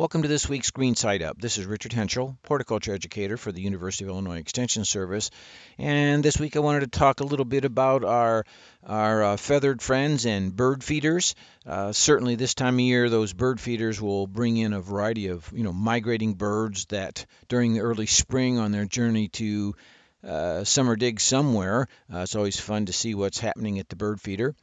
[0.00, 1.38] Welcome to this week's Green Side Up.
[1.38, 5.30] This is Richard Hentschel, horticulture educator for the University of Illinois Extension Service.
[5.76, 8.46] And this week I wanted to talk a little bit about our,
[8.82, 11.34] our uh, feathered friends and bird feeders.
[11.66, 15.46] Uh, certainly this time of year, those bird feeders will bring in a variety of,
[15.54, 19.74] you know, migrating birds that during the early spring on their journey to
[20.26, 24.18] uh, summer dig somewhere, uh, it's always fun to see what's happening at the bird
[24.18, 24.54] feeder.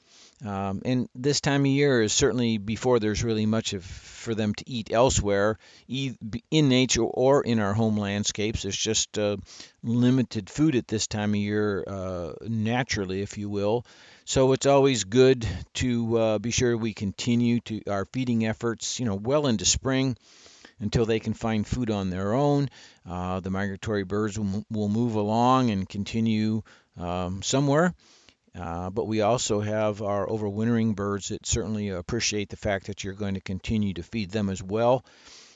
[0.45, 4.53] Um, and this time of year is certainly before there's really much of, for them
[4.53, 5.57] to eat elsewhere,
[5.87, 8.61] in nature or in our home landscapes.
[8.61, 9.37] There's just uh,
[9.81, 13.85] limited food at this time of year, uh, naturally, if you will.
[14.25, 19.05] So it's always good to uh, be sure we continue to our feeding efforts, you
[19.05, 20.17] know, well into spring
[20.79, 22.69] until they can find food on their own.
[23.09, 26.61] Uh, the migratory birds will, will, move along and continue
[26.97, 27.95] um, somewhere.
[28.59, 33.13] Uh, but we also have our overwintering birds that certainly appreciate the fact that you're
[33.13, 35.05] going to continue to feed them as well.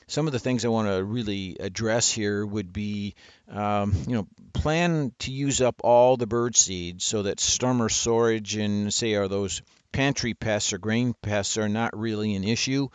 [0.06, 3.14] Some of the things I want to really address here would be,
[3.50, 8.56] um, you know, plan to use up all the bird seeds so that summer storage
[8.56, 12.88] and say are those pantry pests or grain pests are not really an issue.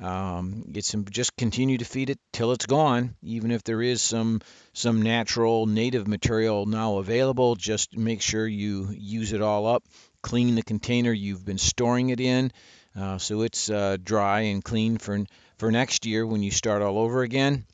[0.00, 3.16] Um, it's just continue to feed it till it's gone.
[3.22, 4.40] Even if there is some
[4.72, 9.84] some natural native material now available, just make sure you use it all up.
[10.22, 12.50] Clean the container you've been storing it in,
[12.98, 15.22] uh, so it's uh, dry and clean for
[15.58, 17.66] for next year when you start all over again.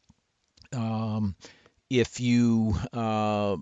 [0.72, 1.36] Um,
[1.88, 3.56] if you uh,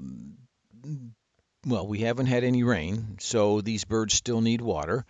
[1.66, 5.04] well, we haven't had any rain, so these birds still need water.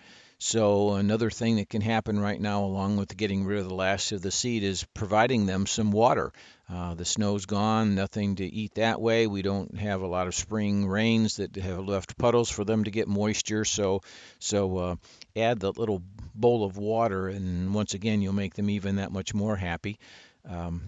[0.47, 4.13] So another thing that can happen right now, along with getting rid of the last
[4.13, 6.35] of the seed, is providing them some water.
[6.71, 9.27] Uh, the snow's gone, nothing to eat that way.
[9.27, 12.91] We don't have a lot of spring rains that have left puddles for them to
[12.91, 13.65] get moisture.
[13.65, 14.03] So,
[14.39, 14.97] so uh,
[15.35, 16.03] add the little
[16.35, 19.99] bowl of water, and once again, you'll make them even that much more happy.
[20.47, 20.83] Um,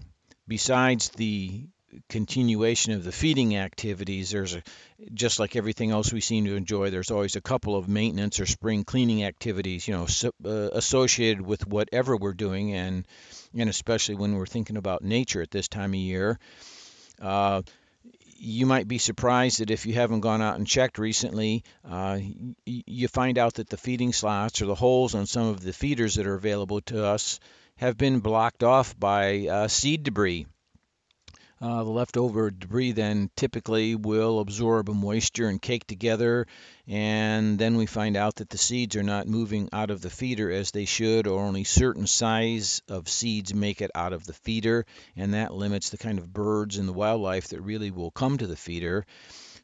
[0.47, 1.65] besides the
[2.09, 4.63] continuation of the feeding activities, there's a
[5.13, 6.89] just like everything else we seem to enjoy.
[6.89, 11.41] There's always a couple of maintenance or spring cleaning activities, you know, so, uh, associated
[11.41, 13.05] with whatever we're doing, and
[13.57, 16.39] and especially when we're thinking about nature at this time of year.
[17.21, 17.61] Uh,
[18.39, 22.19] you might be surprised that if you haven't gone out and checked recently, uh,
[22.65, 26.15] you find out that the feeding slots or the holes on some of the feeders
[26.15, 27.39] that are available to us
[27.77, 30.45] have been blocked off by uh, seed debris.
[31.59, 36.45] Uh, the leftover debris then typically will absorb moisture and cake together,
[36.87, 40.51] and then we find out that the seeds are not moving out of the feeder
[40.51, 44.85] as they should, or only certain size of seeds make it out of the feeder,
[45.15, 48.45] and that limits the kind of birds and the wildlife that really will come to
[48.45, 49.07] the feeder.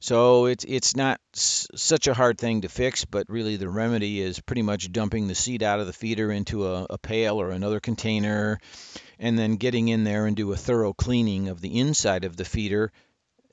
[0.03, 4.19] So it's it's not s- such a hard thing to fix, but really the remedy
[4.19, 7.51] is pretty much dumping the seed out of the feeder into a, a pail or
[7.51, 8.59] another container,
[9.17, 12.43] and then getting in there and do a thorough cleaning of the inside of the
[12.43, 12.91] feeder.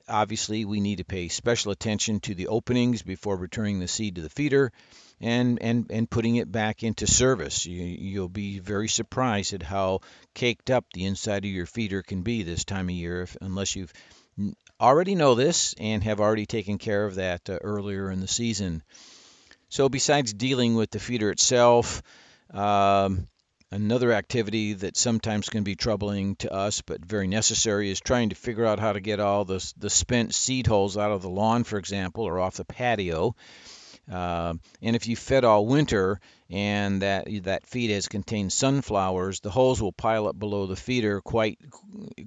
[0.09, 4.21] Obviously, we need to pay special attention to the openings before returning the seed to
[4.21, 4.73] the feeder
[5.21, 7.65] and, and, and putting it back into service.
[7.65, 10.01] You, you'll be very surprised at how
[10.33, 13.77] caked up the inside of your feeder can be this time of year, if, unless
[13.77, 13.93] you've
[14.79, 18.83] already know this and have already taken care of that uh, earlier in the season.
[19.69, 22.01] So, besides dealing with the feeder itself,
[22.53, 23.27] um,
[23.71, 28.35] another activity that sometimes can be troubling to us but very necessary is trying to
[28.35, 31.63] figure out how to get all the, the spent seed holes out of the lawn,
[31.63, 33.35] for example, or off the patio.
[34.11, 39.49] Uh, and if you fed all winter and that that feed has contained sunflowers, the
[39.49, 41.57] holes will pile up below the feeder quite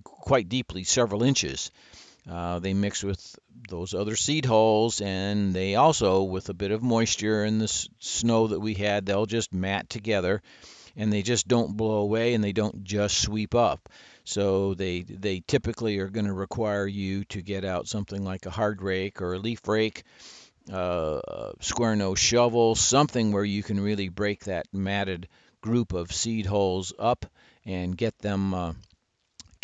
[0.03, 1.71] quite deeply, several inches.
[2.31, 6.83] Uh, they mix with those other seed holes, and they also, with a bit of
[6.83, 10.41] moisture and the s- snow that we had, they'll just mat together,
[10.97, 13.91] and they just don't blow away, and they don't just sweep up.
[14.25, 18.51] So they they typically are going to require you to get out something like a
[18.51, 20.05] hard rake or a leaf rake,
[20.73, 21.21] uh,
[21.61, 25.29] square nose shovel, something where you can really break that matted
[25.61, 27.27] group of seed holes up
[27.65, 28.55] and get them.
[28.55, 28.73] Uh,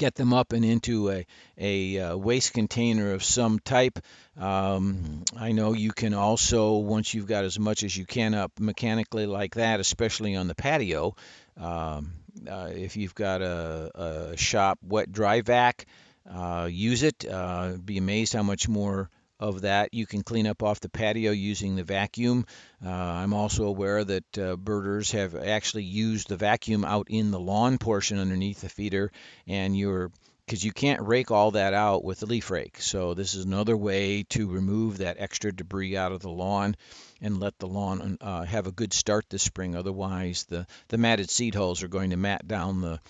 [0.01, 1.27] get them up and into a,
[1.59, 3.99] a, uh, waste container of some type.
[4.39, 8.51] Um, I know you can also, once you've got as much as you can up
[8.59, 11.17] mechanically like that, especially on the patio,
[11.59, 12.15] um,
[12.51, 15.85] uh, if you've got a, a, shop wet dry vac,
[16.31, 17.27] uh, use it.
[17.31, 19.11] Uh, be amazed how much more
[19.41, 22.45] of that you can clean up off the patio using the vacuum.
[22.85, 27.41] Uh, I'm also aware that uh, birders have actually used the vacuum out in the
[27.41, 29.11] lawn portion underneath the feeder,
[29.47, 30.13] and you're
[30.45, 32.83] because you can't rake all that out with the leaf rake.
[32.83, 36.75] So this is another way to remove that extra debris out of the lawn
[37.23, 39.77] and let the lawn uh, have a good start this spring.
[39.77, 43.01] Otherwise, the the matted seed holes are going to mat down the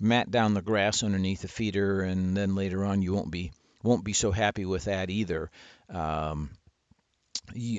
[0.00, 3.52] mat down the grass underneath the feeder, and then later on you won't be
[3.84, 5.50] won't be so happy with that either.
[5.88, 6.50] Um,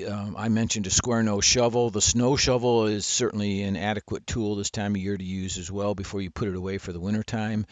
[0.08, 1.90] um, I mentioned a square nose shovel.
[1.90, 5.70] The snow shovel is certainly an adequate tool this time of year to use as
[5.70, 7.66] well before you put it away for the wintertime.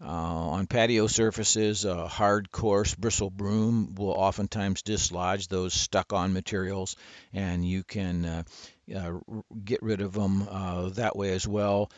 [0.00, 6.32] Uh, on patio surfaces, a hard, coarse bristle broom will oftentimes dislodge those stuck on
[6.32, 6.96] materials,
[7.32, 8.42] and you can uh,
[8.94, 9.12] uh,
[9.64, 11.90] get rid of them uh, that way as well.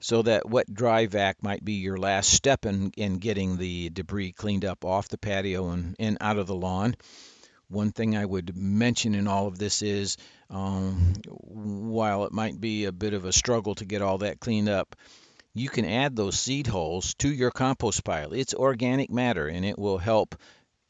[0.00, 4.32] So that wet dry vac might be your last step in, in getting the debris
[4.32, 6.94] cleaned up off the patio and, and out of the lawn.
[7.68, 10.16] One thing I would mention in all of this is
[10.48, 14.70] um, while it might be a bit of a struggle to get all that cleaned
[14.70, 14.96] up,
[15.52, 18.32] you can add those seed holes to your compost pile.
[18.32, 20.34] It's organic matter and it will help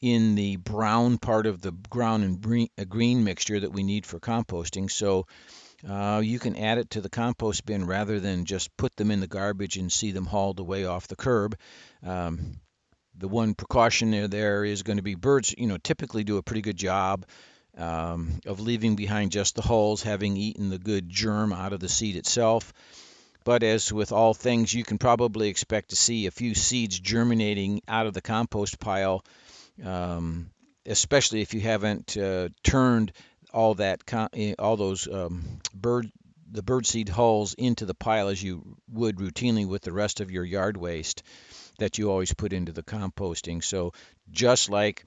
[0.01, 4.89] in the brown part of the ground and green mixture that we need for composting.
[4.89, 5.27] So
[5.87, 9.19] uh, you can add it to the compost bin rather than just put them in
[9.19, 11.57] the garbage and see them hauled away off the curb.
[12.05, 12.59] Um,
[13.17, 16.43] the one precaution there, there is going to be birds, you know, typically do a
[16.43, 17.25] pretty good job
[17.77, 21.89] um, of leaving behind just the hulls, having eaten the good germ out of the
[21.89, 22.73] seed itself.
[23.43, 27.81] But as with all things, you can probably expect to see a few seeds germinating
[27.87, 29.25] out of the compost pile,
[29.83, 30.51] um,
[30.85, 33.13] especially if you haven't uh, turned
[33.53, 34.01] all that
[34.33, 35.43] eh, all those um,
[35.73, 36.11] bird
[36.51, 40.31] the bird seed hulls into the pile as you would routinely with the rest of
[40.31, 41.23] your yard waste
[41.79, 43.63] that you always put into the composting.
[43.63, 43.93] So
[44.31, 45.05] just like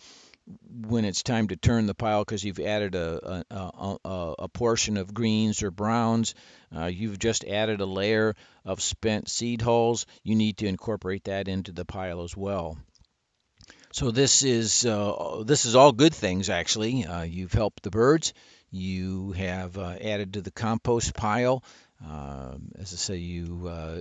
[0.86, 4.96] when it's time to turn the pile because you've added a, a, a, a, portion
[4.96, 6.34] of greens or browns,
[6.76, 11.48] uh, you've just added a layer of spent seed hulls, you need to incorporate that
[11.48, 12.76] into the pile as well.
[13.94, 17.06] So this is uh, this is all good things actually.
[17.06, 18.34] Uh, you've helped the birds.
[18.72, 21.62] You have uh, added to the compost pile.
[22.04, 24.00] Uh, as I say, you uh,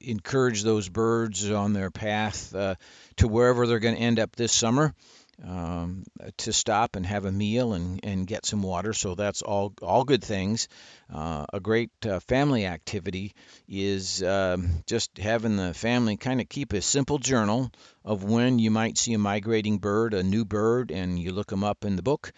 [0.00, 2.74] encourage those birds on their path uh,
[3.18, 4.96] to wherever they're going to end up this summer
[5.46, 6.04] um,
[6.38, 8.92] to stop and have a meal and, and get some water.
[8.92, 10.68] So that's all all good things.
[11.12, 13.34] Uh, a great uh, family activity
[13.68, 17.70] is um, just having the family kind of keep a simple journal
[18.04, 21.64] of when you might see a migrating bird, a new bird, and you look them
[21.64, 22.32] up in the book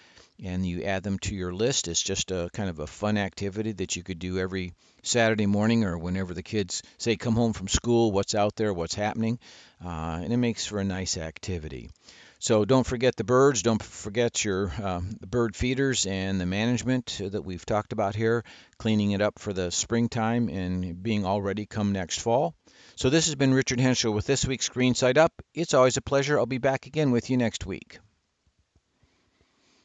[0.44, 1.88] and you add them to your list.
[1.88, 5.84] It's just a kind of a fun activity that you could do every Saturday morning
[5.84, 9.38] or whenever the kids say come home from school, what's out there, what's happening,
[9.84, 11.90] uh, and it makes for a nice activity.
[12.42, 13.62] So don't forget the birds.
[13.62, 18.42] Don't forget your uh, bird feeders and the management that we've talked about here,
[18.78, 22.56] cleaning it up for the springtime and being all ready come next fall.
[22.96, 25.32] So this has been Richard Hentschel with this week's Green Side Up.
[25.54, 26.36] It's always a pleasure.
[26.36, 28.00] I'll be back again with you next week.